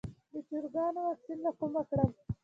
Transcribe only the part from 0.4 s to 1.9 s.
چرګانو واکسین له کومه